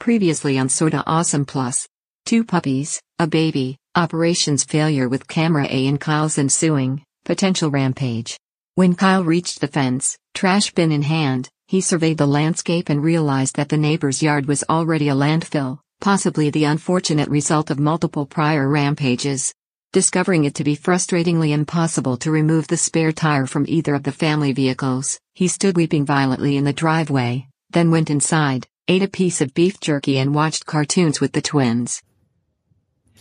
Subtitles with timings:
[0.00, 1.86] Previously on Sorta Awesome Plus.
[2.24, 8.40] Two puppies, a baby, operations failure with camera A and Kyle's ensuing, potential rampage.
[8.76, 13.56] When Kyle reached the fence, trash bin in hand, he surveyed the landscape and realized
[13.56, 18.70] that the neighbor's yard was already a landfill, possibly the unfortunate result of multiple prior
[18.70, 19.52] rampages.
[19.92, 24.12] Discovering it to be frustratingly impossible to remove the spare tire from either of the
[24.12, 29.40] family vehicles, he stood weeping violently in the driveway, then went inside, ate a piece
[29.40, 32.02] of beef jerky and watched cartoons with the twins.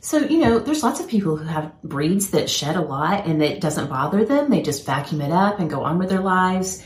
[0.00, 3.42] So, you know, there's lots of people who have breeds that shed a lot and
[3.42, 4.48] it doesn't bother them.
[4.48, 6.84] They just vacuum it up and go on with their lives.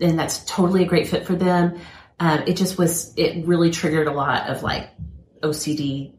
[0.00, 1.80] And that's totally a great fit for them.
[2.18, 4.90] Um, it just was, it really triggered a lot of like
[5.42, 6.12] OCD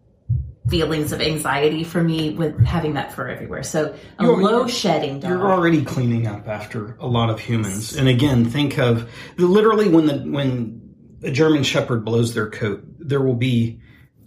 [0.69, 3.61] feelings of anxiety for me with having that fur everywhere.
[3.61, 5.29] So a You're- low shedding dog.
[5.29, 7.95] You're already cleaning up after a lot of humans.
[7.95, 9.07] And again, think of
[9.37, 10.90] literally when the when
[11.23, 13.79] a German Shepherd blows their coat, there will be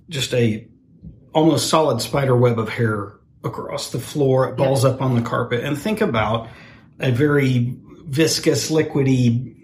[0.08, 0.66] just a
[1.32, 4.48] almost solid spider web of hair across the floor.
[4.48, 5.64] It balls up on the carpet.
[5.64, 6.48] And think about
[7.00, 9.54] a very viscous, liquidy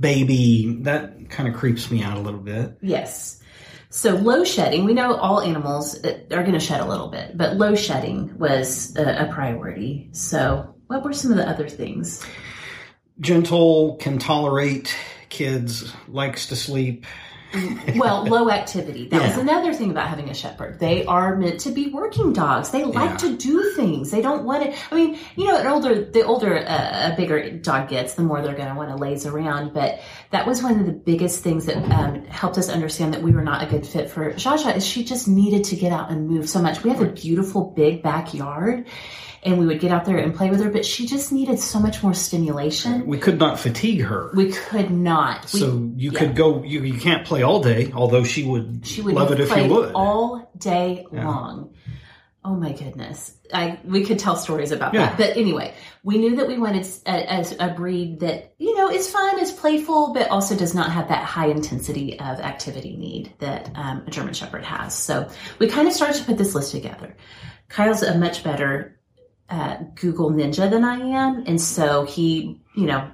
[0.00, 0.78] baby.
[0.82, 2.78] That kind of creeps me out a little bit.
[2.80, 3.40] Yes.
[3.90, 7.36] So low shedding, we know all animals uh, are going to shed a little bit,
[7.36, 10.08] but low shedding was a, a priority.
[10.12, 12.24] So what were some of the other things?
[13.18, 14.96] Gentle, can tolerate
[15.30, 17.06] kids, likes to sleep.
[17.96, 19.08] Well, low activity.
[19.08, 20.78] That was another thing about having a shepherd.
[20.78, 22.70] They are meant to be working dogs.
[22.70, 23.16] They like Yeah.
[23.16, 24.12] to do things.
[24.12, 24.78] They don't want to.
[24.92, 28.40] I mean, you know, an older, the older uh, a bigger dog gets, the more
[28.40, 29.74] they're going to want to laze around.
[29.74, 30.00] But
[30.30, 33.42] that was one of the biggest things that um, helped us understand that we were
[33.42, 34.76] not a good fit for Jaja.
[34.76, 36.84] Is she just needed to get out and move so much.
[36.84, 38.86] We have a beautiful big backyard.
[39.42, 41.80] And we would get out there and play with her, but she just needed so
[41.80, 43.06] much more stimulation.
[43.06, 44.30] We could not fatigue her.
[44.34, 45.50] We could not.
[45.54, 46.18] We, So you yeah.
[46.18, 46.62] could go.
[46.62, 49.66] You, you can't play all day, although she would, She would love it if you
[49.74, 49.92] would.
[49.94, 51.26] all day Yeah.
[51.26, 51.74] long.
[52.44, 53.34] Oh my goodness.
[53.52, 55.06] I we could tell stories about Yeah.
[55.08, 55.16] that.
[55.18, 59.10] But anyway, we knew that we wanted a, a, a breed that, you know, is
[59.10, 63.70] fun, is playful, but also does not have that high intensity of activity need that
[63.74, 64.94] um, a German Shepherd has.
[64.94, 65.28] So
[65.58, 67.16] we kind of started to put this list together.
[67.68, 68.96] Kyle's a much better
[69.50, 71.44] uh, Google ninja than I am.
[71.46, 73.10] And so he, you know,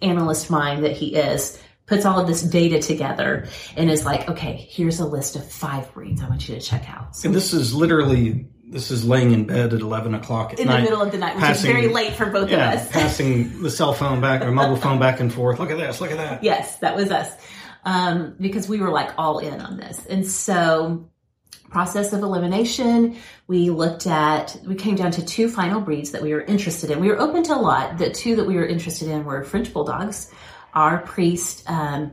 [0.00, 4.68] analyst mind that he is, puts all of this data together and is like, okay,
[4.70, 7.16] here's a list of five breeds I want you to check out.
[7.16, 10.68] So and this is literally this is laying in bed at eleven o'clock at in
[10.68, 10.76] night.
[10.76, 12.88] the middle of the night, which passing- is very late for both yeah, of us.
[12.92, 15.58] passing the cell phone back or mobile phone back and forth.
[15.58, 16.00] Look at this.
[16.00, 16.44] Look at that.
[16.44, 17.32] yes, that was us.
[17.84, 20.06] Um, because we were like all in on this.
[20.06, 21.10] And so
[21.70, 23.16] process of elimination,
[23.46, 27.00] we looked at, we came down to two final breeds that we were interested in.
[27.00, 27.98] We were open to a lot.
[27.98, 30.30] The two that we were interested in were French Bulldogs.
[30.74, 32.12] Our priest, um,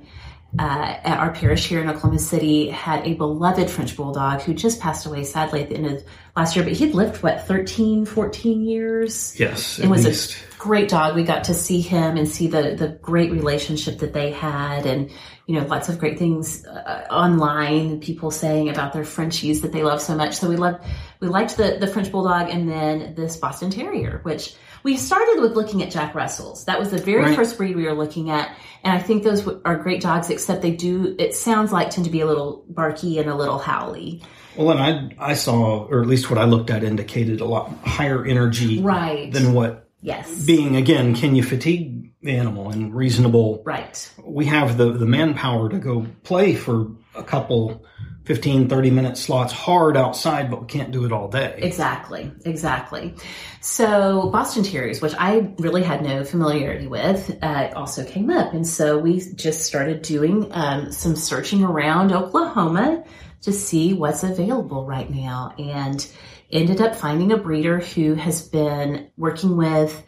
[0.58, 4.80] uh, at our parish here in Oklahoma City had a beloved French Bulldog who just
[4.80, 6.04] passed away sadly at the end of
[6.36, 9.38] last year, but he'd lived, what, 13, 14 years?
[9.40, 10.32] Yes, It at was least.
[10.32, 11.16] a great dog.
[11.16, 15.10] We got to see him and see the the great relationship that they had, and
[15.46, 18.00] you know, lots of great things uh, online.
[18.02, 20.36] People saying about their Frenchies that they love so much.
[20.36, 20.84] So we loved,
[21.20, 25.54] we liked the the French Bulldog, and then this Boston Terrier, which we started with
[25.54, 26.66] looking at Jack Russells.
[26.66, 27.36] That was the very Right.
[27.36, 30.30] first breed we were looking at, and I think those are great dogs.
[30.30, 33.58] Except they do, it sounds like tend to be a little barky and a little
[33.60, 34.22] howly.
[34.56, 34.80] Well, and
[35.20, 38.82] I I saw, or at least what I looked at, indicated a lot higher energy
[38.82, 39.32] Right.
[39.32, 40.46] than what Yes.
[40.46, 41.16] being again.
[41.16, 43.62] Can you fatigue the animal in reasonable?
[43.66, 44.12] right.
[44.24, 47.84] We have the the manpower to go play for a couple
[48.28, 51.60] 15, 30 minute slots hard outside, but we can't do it all day.
[51.62, 53.16] Exactly, exactly.
[53.62, 58.68] So Boston Terriers, which I really had no familiarity with, uh, also came up, and
[58.68, 63.06] so we just started doing um, some searching around Oklahoma
[63.44, 66.06] to see what's available right now, and
[66.52, 70.04] ended up finding a breeder who has been working with.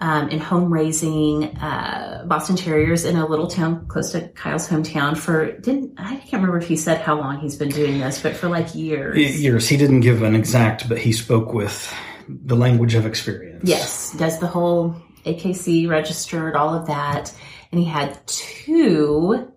[0.00, 5.16] Um, in home raising uh, Boston Terriers in a little town close to Kyle's hometown
[5.16, 8.34] for didn't I can't remember if he said how long he's been doing this, but
[8.34, 9.40] for like years.
[9.40, 9.68] Years.
[9.68, 11.94] He didn't give an exact, but he spoke with
[12.28, 13.62] the language of experience.
[13.66, 17.32] Yes, does the whole AKC registered, all of that.
[17.70, 19.52] And he had two,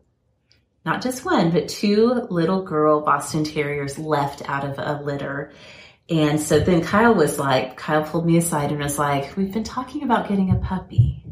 [0.85, 5.51] not just one, but two little girl Boston Terriers left out of a litter.
[6.09, 9.63] And so then Kyle was like, Kyle pulled me aside and was like, We've been
[9.63, 11.23] talking about getting a puppy.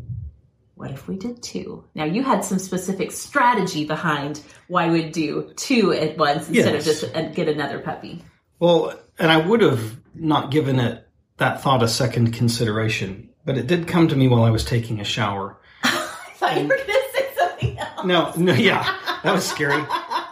[0.75, 1.85] What if we did two?
[1.95, 6.83] Now you had some specific strategy behind why we'd do two at once instead of
[6.83, 8.23] just get another puppy.
[8.59, 11.07] Well, and I would have not given it
[11.37, 14.99] that thought a second consideration, but it did come to me while I was taking
[14.99, 15.57] a shower.
[15.83, 15.89] I
[16.35, 18.05] thought you were going to say something else.
[18.05, 18.83] No, no, yeah,
[19.23, 19.81] that was scary.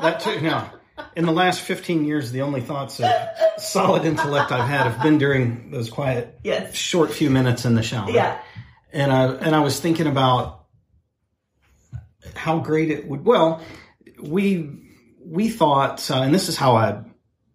[0.02, 0.68] That too, no.
[1.16, 3.10] In the last 15 years, the only thoughts of
[3.58, 6.76] solid intellect I've had have been during those quiet, Yes.
[6.76, 8.10] short few minutes in the shower.
[8.10, 8.40] Yeah.
[8.92, 10.66] And I and I was thinking about
[12.36, 13.26] how great it would.
[13.26, 13.62] Well,
[14.22, 14.70] we
[15.26, 17.02] we thought, uh, and this is how I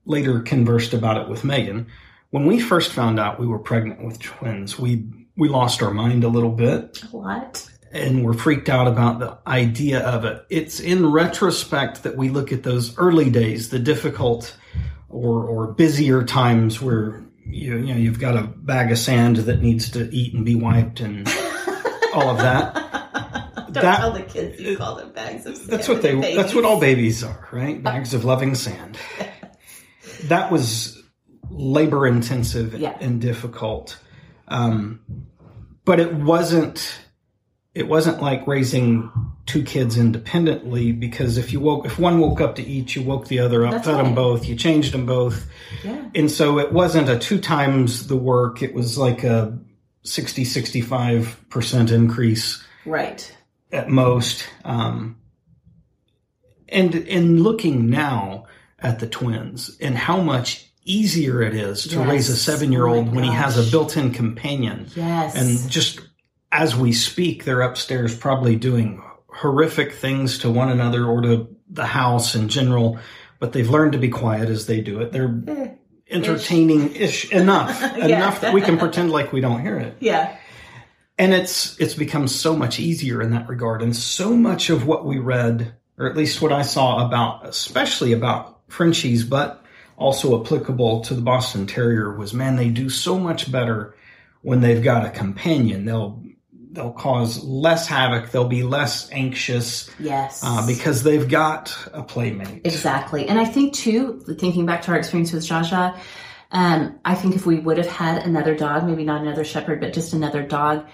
[0.05, 1.87] later conversed about it with Megan.
[2.31, 5.07] When we first found out we were pregnant with twins, we
[5.37, 7.69] we lost our mind a little bit What?
[7.93, 10.45] And we're freaked out about the idea of it.
[10.51, 14.57] It's in retrospect that we look at those early days, the difficult
[15.09, 19.63] or or busier times where you you know you've got a bag of sand that
[19.63, 21.27] needs to eat and be wiped and
[22.13, 22.75] all of that.
[23.73, 25.69] Don't That- tell the kids you call them bags of sand.
[25.71, 26.15] That's what they.
[26.15, 26.37] Babies.
[26.37, 27.83] That's what all babies are, right?
[27.83, 28.99] Bags of loving sand.
[30.25, 31.01] That was
[31.49, 32.97] labor intensive Yeah.
[33.01, 33.97] and difficult,
[34.49, 35.01] um,
[35.85, 36.99] but it wasn't.
[37.75, 39.11] It wasn't like raising
[39.47, 43.29] two kids independently because if you woke, if one woke up to eat, you woke
[43.29, 45.47] the other up, That's fed them both, you changed them both,
[45.85, 46.05] Yeah.
[46.15, 48.63] and so it wasn't a two times the work.
[48.63, 49.57] It was like a
[50.03, 53.31] 60, 65 percent increase Right.
[53.73, 54.47] at most.
[54.65, 55.17] Um,
[56.69, 58.45] and in looking now
[58.79, 62.09] at the twins and how much easier it is to Yes.
[62.09, 64.87] raise a seven year old Oh when he has a built in companion.
[64.95, 65.35] Yes.
[65.35, 66.01] And just
[66.53, 71.85] as we speak, they're upstairs probably doing horrific things to one another or to the
[71.87, 72.99] house in general,
[73.39, 75.13] but they've learned to be quiet as they do it.
[75.13, 75.69] They're Eh,
[76.11, 78.07] entertaining ish enough, Yeah.
[78.07, 80.35] enough that we can pretend like we don't hear it yeah.
[81.19, 85.05] and it's it's become so much easier in that regard and so much of what
[85.05, 89.63] we read or at least what i saw about especially about frenchies but
[89.99, 93.95] also applicable to the boston terrier was man they do so much better
[94.41, 96.23] when they've got a companion they'll
[96.79, 100.43] they'll cause less havoc they'll be less anxious Yes.
[100.45, 103.27] uh, because they've got a playmate Exactly.
[103.27, 105.99] And I think too, thinking back to our experience with Jaja,
[106.53, 109.93] um, I think if we would have had another dog, maybe not another shepherd, but
[109.93, 110.87] just another dog,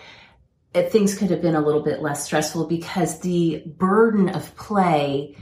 [0.75, 5.37] it, things could have been a little bit less stressful because the burden of play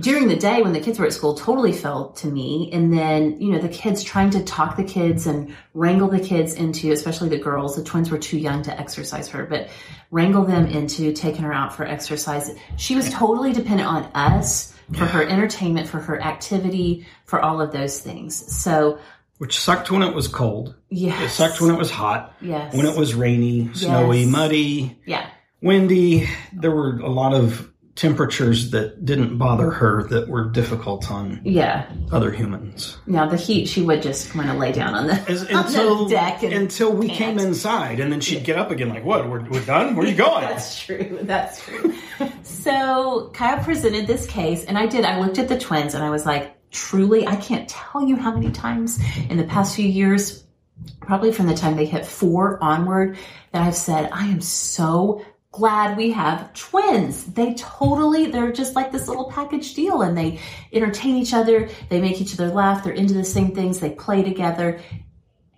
[0.00, 2.70] during the day when the kids were at school totally fell to me.
[2.72, 6.54] And then, you know, the kids trying to talk the kids and wrangle the kids
[6.54, 9.68] into, especially the girls, the twins were too young to exercise her, but
[10.10, 12.50] wrangle them into taking her out for exercise.
[12.76, 17.72] She was totally dependent on us for her entertainment, for her activity, for all of
[17.72, 18.54] those things.
[18.54, 18.98] So,
[19.38, 21.20] which sucked when it was cold yes.
[21.20, 22.74] it sucked when it was hot Yes.
[22.74, 24.30] when it was rainy snowy Yes.
[24.30, 25.26] muddy Yeah.
[25.60, 26.28] windy.
[26.52, 31.86] There were a lot of temperatures that didn't bother her that were difficult on Yeah.
[32.10, 32.96] other humans.
[33.06, 36.04] Now the heat, she would just want to lay down on the, As, on until
[36.04, 37.18] the deck and until we pant.
[37.18, 39.28] came inside, and then she'd get up again, like, "What?
[39.30, 39.94] We're, we're done?
[39.94, 41.18] Where are you going?" That's true.
[41.22, 41.94] That's true.
[42.42, 45.04] so Kyle presented this case, and I did.
[45.04, 48.34] I looked at the twins, and I was like, truly, I can't tell you how
[48.34, 49.00] many times
[49.30, 50.42] in the past few years,
[51.00, 53.16] probably from the time they hit four onward,
[53.52, 55.24] that I've said, I am so
[55.54, 57.24] glad we have twins.
[57.26, 60.40] They totally, they're just like this little package deal and they
[60.72, 61.68] entertain each other.
[61.88, 62.82] They make each other laugh.
[62.82, 63.78] They're into the same things.
[63.78, 64.80] They play together.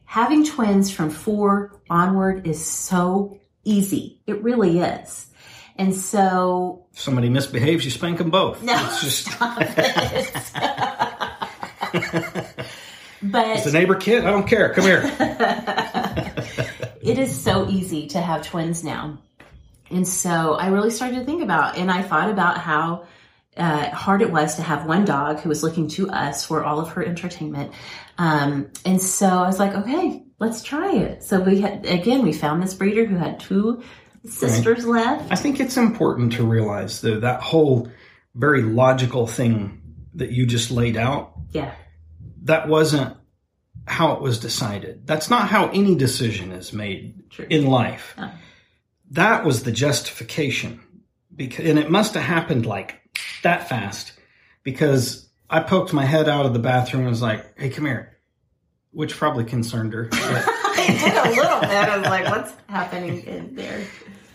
[0.04, 4.20] Having twins from four onward is so easy.
[4.26, 5.26] It really is.
[5.76, 8.62] And so, If somebody misbehaves, you spank them both.
[8.62, 9.72] no, It's just stop it.
[13.22, 14.24] but it's a neighbor kid.
[14.26, 14.74] I don't care.
[14.74, 15.02] Come here.
[17.02, 19.18] it is so easy to have twins now.
[19.90, 23.06] And so I really started to think about, and I thought about how
[23.56, 26.78] uh, hard it was to have one dog who was looking to us for all
[26.80, 27.72] of her entertainment.
[28.18, 31.22] Um, and so I was like, okay, let's try it.
[31.22, 33.82] So we had, again, we found this breeder who had two
[34.24, 35.30] sisters left.
[35.32, 37.90] I think it's important to realize, though, that whole
[38.34, 39.80] very logical thing
[40.14, 41.72] that you just laid out, Yeah.
[42.42, 43.16] that wasn't
[43.86, 45.06] how it was decided.
[45.06, 47.46] That's not how any decision is made True.
[47.48, 48.14] in life.
[48.18, 48.30] No.
[49.10, 50.80] That was the justification.
[51.34, 53.00] Because, and it must have happened like
[53.42, 54.12] that fast
[54.62, 58.16] because I poked my head out of the bathroom and was like, hey, come here,
[58.92, 60.08] which probably concerned her.
[60.12, 61.70] I did a little bit.
[61.70, 63.86] I was like, what's happening in there?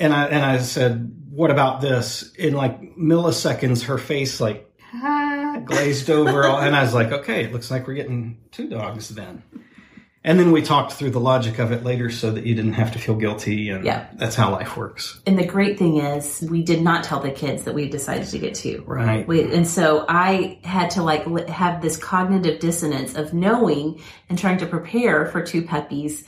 [0.02, 4.68] and I and I said, "What about this?" In like milliseconds, her face like
[5.66, 9.44] glazed over, and I was like, "Okay, it looks like we're getting two dogs then."
[10.24, 12.92] And then we talked through the logic of it later, so that you didn't have
[12.94, 14.06] to feel guilty, and Yeah.
[14.18, 17.64] that's how life works, And the great thing is, we did not tell the kids
[17.64, 18.84] that we decided to get two.
[18.86, 19.28] right?
[19.28, 24.00] Wait, and so I had to like have this cognitive dissonance of knowing
[24.30, 26.24] and trying to prepare for two puppies,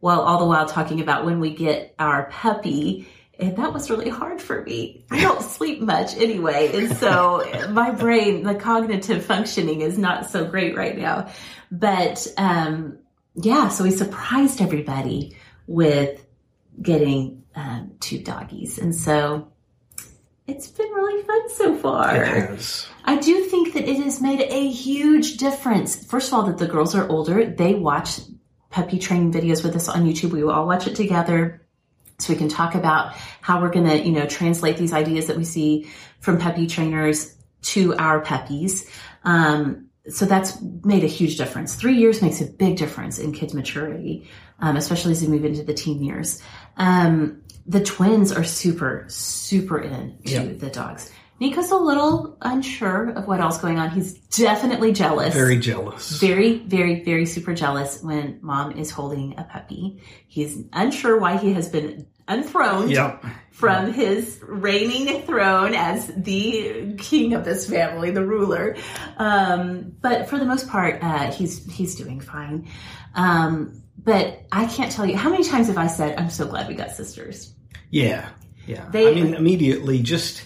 [0.00, 3.08] while all the while talking about when we get our puppy
[3.40, 5.04] And that was really hard for me.
[5.12, 6.70] I don't sleep much anyway.
[6.74, 11.28] And so my brain, the cognitive functioning is not so great right now.
[11.70, 12.98] But, um,
[13.40, 16.24] yeah, so we surprised everybody with
[16.80, 18.78] getting, um, two doggies.
[18.78, 19.52] And so
[20.46, 22.16] it's been really fun so far.
[22.16, 22.86] It has.
[23.04, 26.04] I do think that it has made a huge difference.
[26.06, 27.44] First of all, that the girls are older.
[27.46, 28.20] They watch
[28.70, 30.32] puppy training videos with us on YouTube.
[30.32, 31.62] We all watch it together
[32.18, 35.36] so we can talk about how we're going to, you know, translate these ideas that
[35.36, 35.88] we see
[36.20, 38.90] from puppy trainers to our puppies.
[39.24, 41.74] Um, so that's made a huge difference.
[41.74, 44.28] Three years makes a big difference in kids' maturity,
[44.60, 46.42] um, especially as they move into the teen years.
[46.76, 50.58] Um, the twins are super, super into Yep.
[50.58, 51.10] the dogs.
[51.40, 53.90] Nico's a little unsure of what else going on.
[53.90, 55.32] He's definitely jealous.
[55.34, 56.18] Very jealous.
[56.18, 60.02] Very, very, very super jealous when mom is holding a puppy.
[60.26, 63.24] He's unsure why he has been unthroned Yep.
[63.50, 68.76] from his reigning throne as the king of this family, the ruler.
[69.16, 72.68] Um, but for the most part, uh, he's he's doing fine.
[73.14, 76.68] Um, but I can't tell you how many times have I said, "I'm so glad
[76.68, 77.52] we got sisters."
[77.90, 78.28] Yeah.
[78.66, 78.84] Yeah.
[78.90, 80.42] They- I mean, immediately just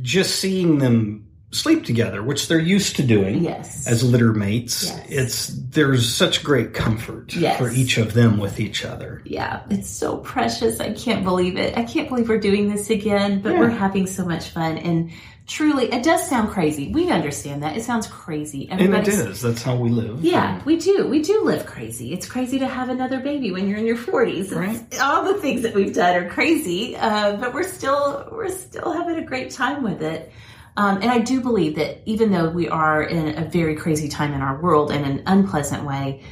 [0.00, 3.86] just seeing them sleep together, which they're used to doing Yes.
[3.86, 4.84] as litter mates.
[4.86, 5.06] Yes.
[5.08, 7.58] It's there's such great comfort Yes.
[7.58, 9.20] for each of them with each other.
[9.24, 10.80] yeah, it's so precious.
[10.80, 11.76] I can't believe it.
[11.76, 13.60] I can't believe we're doing this again, but Yeah.
[13.60, 14.78] we're having so much fun.
[14.78, 15.10] And
[15.46, 16.90] truly, it does sound crazy.
[16.92, 17.76] We understand that.
[17.76, 18.68] It sounds crazy.
[18.70, 19.42] And it is.
[19.42, 20.24] That's how we live.
[20.24, 21.06] Yeah, we do.
[21.06, 22.12] We do live crazy.
[22.14, 24.46] It's crazy to have another baby when you're in your 40s.
[24.46, 24.80] It's- Right.
[25.02, 29.16] All the things that we've done are crazy, uh, but we're still we're still having
[29.16, 30.32] a great time with it.
[30.76, 34.32] Um, and I do believe that even though we are in a very crazy time
[34.32, 36.22] in our world in an unpleasant way,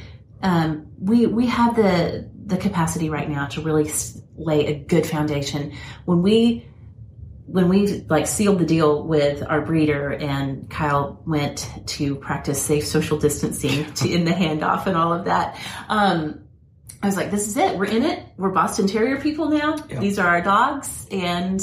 [0.41, 3.89] um, we we have the the capacity right now to really
[4.35, 5.73] lay a good foundation.
[6.05, 6.65] When we
[7.45, 12.85] when we like sealed the deal with our breeder and Kyle went to practice safe
[12.85, 16.43] social distancing to in the handoff and all of that, um,
[17.03, 17.77] I was like, this is it.
[17.77, 18.23] We're in it.
[18.37, 19.75] We're Boston Terrier people now.
[19.89, 19.99] Yeah.
[19.99, 21.61] These are our dogs and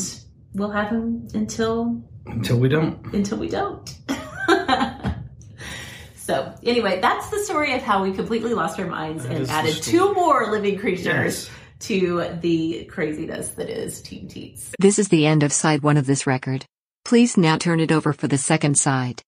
[0.53, 3.05] we'll have them until Until we don't.
[3.15, 3.95] until we don't.
[6.17, 9.75] so anyway, that's the story of how we completely lost our minds That and added
[9.83, 11.51] two more living creatures Yes.
[11.81, 14.71] to the craziness that is Team Tietz.
[14.79, 16.65] This is the end of side one of this record.
[17.05, 19.23] Please now turn it over for the second side.